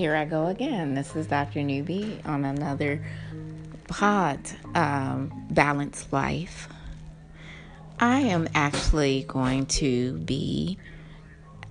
[0.00, 0.94] here I go again.
[0.94, 1.62] This is Dr.
[1.62, 3.04] Newby on another
[3.86, 4.40] pod,
[4.74, 6.70] um, Balanced Life.
[7.98, 10.78] I am actually going to be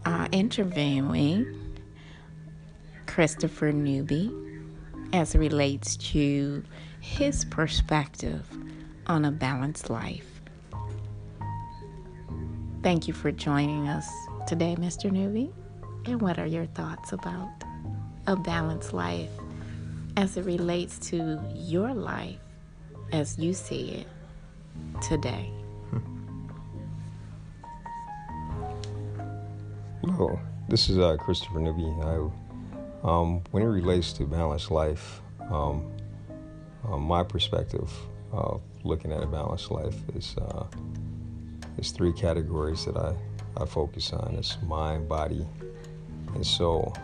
[0.05, 1.79] uh, interviewing
[3.07, 4.32] Christopher Newby
[5.11, 6.64] as it relates to
[7.00, 8.48] his perspective
[9.07, 10.39] on a balanced life.
[12.84, 14.07] Thank you for joining us
[14.46, 15.11] today, Mr.
[15.11, 15.52] Newby.
[16.05, 17.50] And what are your thoughts about
[18.29, 19.29] a balanced life
[20.15, 22.38] as it relates to your life
[23.11, 24.07] as you see it
[25.02, 25.50] today?
[30.04, 31.92] Hello, this is uh, Christopher Newby.
[32.03, 32.30] I,
[33.02, 35.91] um, when it relates to balanced life, um,
[36.88, 37.91] um, my perspective
[38.31, 40.66] of looking at a balanced life is uh,
[41.80, 43.16] is three categories that I,
[43.58, 44.36] I focus on.
[44.36, 45.47] It's mind, body,
[46.35, 46.95] and soul.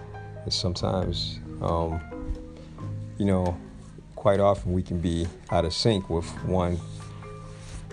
[0.46, 2.00] And sometimes, um,
[3.18, 3.58] you know,
[4.16, 6.80] quite often we can be out of sync with one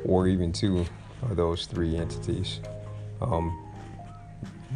[0.04, 0.84] or even two
[1.22, 2.60] of those three entities.
[3.22, 3.58] Um,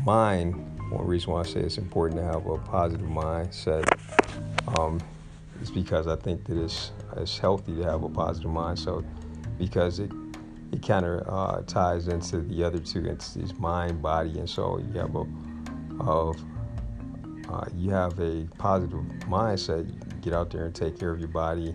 [0.05, 0.55] mind,
[0.91, 3.87] one reason why I say it's important to have a positive mindset
[4.79, 4.99] um,
[5.61, 8.79] is because I think that it's, it's healthy to have a positive mind.
[8.79, 9.05] So,
[9.59, 10.11] because it
[10.73, 14.81] it kind of uh, ties into the other two entities, mind, body, and soul.
[14.81, 15.27] You have a
[16.01, 16.37] of
[17.49, 19.87] uh, you have a positive mindset.
[20.21, 21.75] Get out there and take care of your body.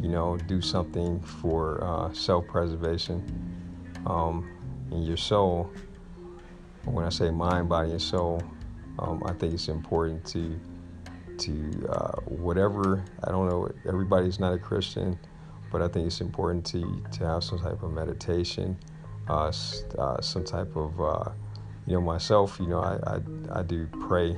[0.00, 3.22] You know, do something for uh, self-preservation
[4.06, 4.48] um,
[4.90, 5.70] in your soul.
[6.84, 8.42] When I say mind, body, and soul,
[8.98, 10.58] um, I think it's important to
[11.38, 13.04] to uh, whatever.
[13.24, 13.70] I don't know.
[13.86, 15.18] Everybody's not a Christian,
[15.70, 18.76] but I think it's important to to have some type of meditation,
[19.28, 19.52] uh,
[19.98, 21.30] uh, some type of uh,
[21.86, 22.58] you know myself.
[22.60, 24.36] You know, I, I I do pray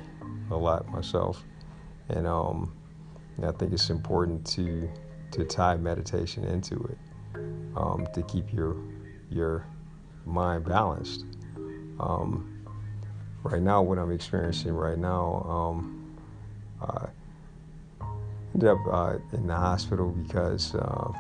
[0.50, 1.44] a lot myself,
[2.08, 2.72] and um,
[3.42, 4.88] I think it's important to
[5.32, 6.98] to tie meditation into it
[7.76, 8.76] um, to keep your
[9.30, 9.66] your
[10.26, 11.24] mind balanced.
[11.98, 12.64] Um,
[13.42, 16.16] right now, what I'm experiencing right now, um,
[16.82, 17.06] uh,
[18.54, 21.12] ended up uh, in the hospital because uh,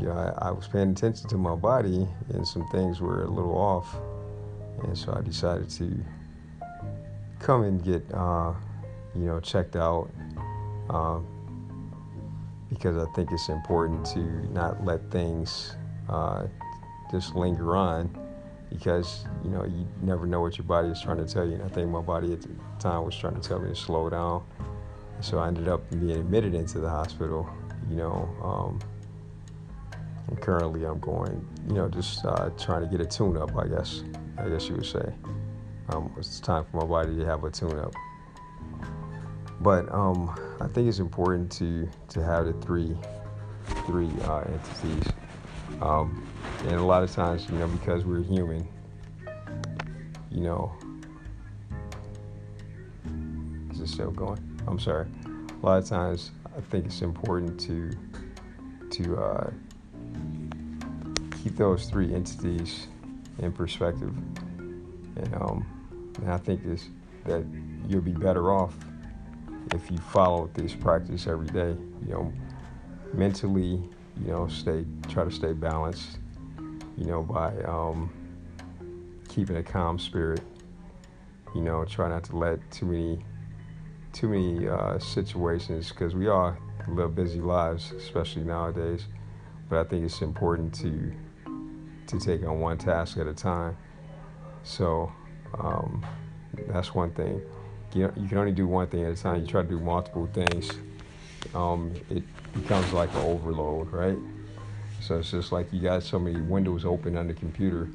[0.00, 3.30] you know I, I, was paying attention to my body and some things were a
[3.30, 3.96] little off,
[4.82, 6.04] and so I decided to
[7.44, 8.54] come and get uh,
[9.14, 10.10] you know checked out
[10.88, 11.26] um,
[12.70, 14.20] because I think it's important to
[14.52, 15.76] not let things
[16.08, 16.46] uh,
[17.10, 18.18] just linger on
[18.70, 21.54] because you know you never know what your body is trying to tell you.
[21.54, 24.08] And I think my body at the time was trying to tell me to slow
[24.08, 24.42] down.
[25.20, 27.48] So I ended up being admitted into the hospital.
[27.90, 28.78] You know, um,
[30.28, 33.54] and currently I'm going, you know, just uh, trying to get a tune-up.
[33.56, 34.02] I guess,
[34.38, 35.12] I guess you would say.
[35.94, 37.94] Um, it's time for my body to have a tune-up.
[39.60, 42.96] But um, I think it's important to to have the three
[43.86, 45.12] three uh, entities.
[45.80, 46.26] Um,
[46.62, 48.66] and a lot of times, you know, because we're human,
[50.30, 50.72] you know,
[53.70, 54.40] is it still going?
[54.66, 55.06] I'm sorry.
[55.62, 57.90] A lot of times, I think it's important to
[58.90, 59.50] to uh,
[61.42, 62.88] keep those three entities
[63.38, 64.12] in perspective,
[65.16, 65.73] and um,
[66.18, 66.88] and I think this
[67.24, 67.44] that
[67.88, 68.74] you'll be better off
[69.72, 71.76] if you follow this practice every day.
[72.02, 72.32] You know,
[73.12, 73.82] mentally,
[74.20, 76.18] you know, stay try to stay balanced.
[76.96, 78.12] You know, by um,
[79.28, 80.40] keeping a calm spirit.
[81.54, 83.24] You know, try not to let too many
[84.12, 86.56] too many uh, situations because we all
[86.88, 89.06] live busy lives, especially nowadays.
[89.68, 91.12] But I think it's important to
[92.06, 93.76] to take on one task at a time.
[94.62, 95.12] So
[95.58, 96.04] um,
[96.68, 97.40] that's one thing.
[97.94, 99.40] You, you can only do one thing at a time.
[99.42, 100.70] You try to do multiple things,
[101.54, 102.22] um, it
[102.52, 104.18] becomes like an overload, right?
[105.00, 107.88] So it's just like you got so many windows open on the computer,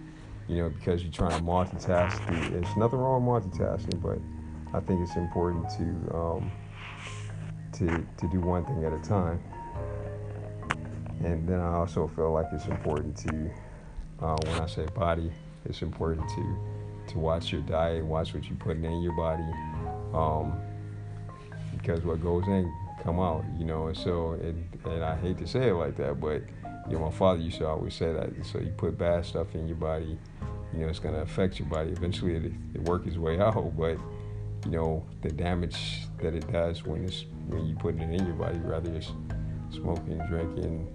[0.48, 2.26] you know, because you're trying to multitask.
[2.52, 4.20] There's nothing wrong with multitasking, but
[4.78, 6.52] I think it's important to um,
[7.74, 9.42] to to do one thing at a time.
[11.24, 13.52] And then I also feel like it's important to,
[14.22, 15.32] uh, when I say body,
[15.66, 16.58] it's important to
[17.10, 19.44] to watch your diet, watch what you're putting in your body,
[20.14, 20.60] um,
[21.78, 22.72] because what goes in
[23.04, 23.88] come out, you know.
[23.88, 26.42] And so, and, and I hate to say it like that, but
[26.90, 28.30] you know, my father used to always say that.
[28.46, 30.18] So you put bad stuff in your body,
[30.74, 31.92] you know, it's gonna affect your body.
[31.92, 33.98] Eventually, it, it work its way out, but
[34.66, 38.36] you know, the damage that it does when it's when you put it in your
[38.36, 39.12] body, rather it's
[39.72, 40.88] smoking, drinking,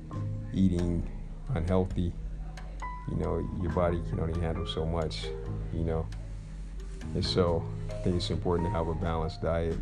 [0.53, 1.09] eating
[1.55, 2.13] unhealthy.
[3.11, 5.27] You know, your body can only handle so much.
[5.73, 6.07] You know,
[7.15, 9.77] and so I think it's important to have a balanced diet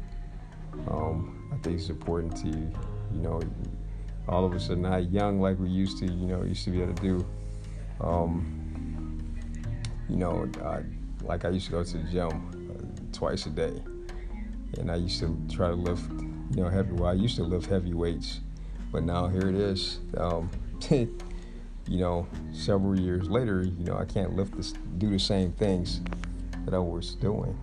[0.88, 3.40] Um, I think it's important to, you know,
[4.28, 6.82] all of us are not young like we used to, you know, used to be
[6.82, 7.26] able to do.
[8.00, 9.28] Um,
[10.08, 10.48] you know,
[11.22, 13.82] like I used to go to the gym uh, twice a day,
[14.78, 16.92] and I used to try to lift, you know, heavy.
[16.92, 18.40] Well, I used to lift heavy weights,
[18.90, 20.00] but now here it is.
[20.16, 20.50] Um,
[21.88, 26.00] you know, several years later, you know, I can't lift this, do the same things
[26.64, 27.58] that I was doing,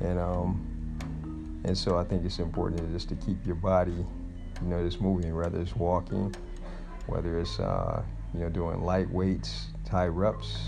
[0.00, 4.84] and um, and so I think it's important just to keep your body, you know,
[4.84, 6.34] just moving, whether it's walking,
[7.06, 8.02] whether it's uh,
[8.34, 10.58] you know doing light weights, tie reps.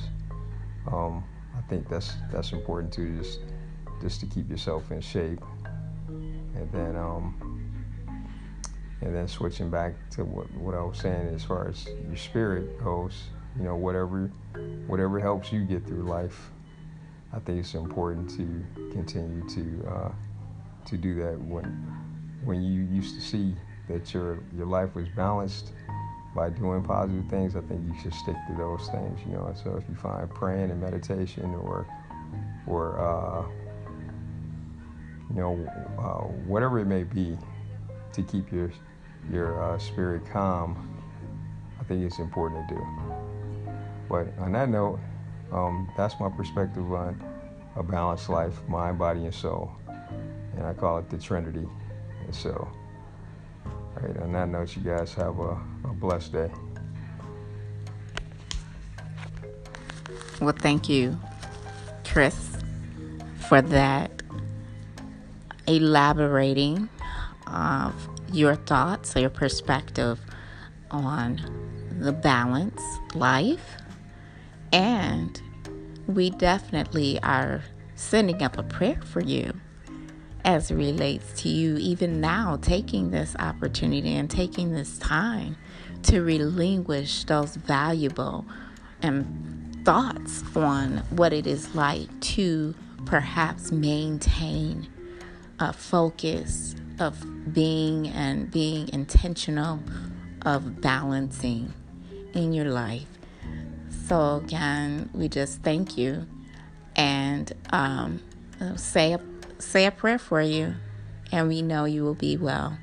[0.91, 1.25] Um,
[1.57, 3.41] I think that's that's important too, just
[4.01, 5.43] just to keep yourself in shape,
[6.09, 7.66] and then um,
[9.03, 12.83] and then switching back to what what I was saying as far as your spirit
[12.83, 13.25] goes,
[13.57, 14.31] you know, whatever
[14.87, 16.51] whatever helps you get through life.
[17.33, 20.13] I think it's important to continue to uh,
[20.87, 21.65] to do that when
[22.45, 23.55] when you used to see
[23.89, 25.73] that your your life was balanced
[26.35, 29.19] by doing positive things, I think you should stick to those things.
[29.27, 31.87] You know, so if you find praying and meditation, or
[32.67, 33.47] or uh,
[35.31, 35.55] you know
[35.99, 37.37] uh, whatever it may be,
[38.17, 38.71] to keep your
[39.31, 41.03] your uh, spirit calm,
[41.81, 42.87] I think it's important to do.
[44.09, 45.01] But on that note,
[45.53, 47.23] um, that's my perspective on
[47.77, 49.73] a balanced life, mind, body, and soul
[50.57, 51.67] and I call it the Trinity.
[52.25, 52.69] And so,
[53.95, 56.51] right on that note, you guys have a, a blessed day.
[60.41, 61.19] Well, thank you,
[62.05, 62.57] Chris,
[63.49, 64.11] for that
[65.67, 66.89] elaborating
[67.57, 70.21] of your thoughts, your perspective
[70.91, 71.41] on
[71.99, 72.83] the balance
[73.15, 73.77] life.
[74.73, 75.41] And
[76.07, 77.63] we definitely are
[77.95, 79.59] sending up a prayer for you
[80.45, 85.57] as it relates to you, even now, taking this opportunity and taking this time
[86.03, 88.45] to relinquish those valuable
[89.03, 92.75] and thoughts on what it is like to
[93.07, 94.87] perhaps maintain
[95.59, 99.81] a focus of being and being intentional
[100.43, 101.73] of balancing
[102.35, 103.07] in your life.
[104.07, 106.27] So, again, we just thank you
[106.95, 108.21] and um,
[108.77, 109.21] say a
[109.59, 110.75] say a prayer for you,
[111.33, 112.79] and we know you will be well.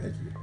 [0.00, 0.33] Thank you.